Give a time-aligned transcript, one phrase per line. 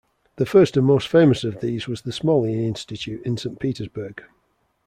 [0.37, 4.23] The first and most famous of these was the Smolny Institute in Saint Petersburg.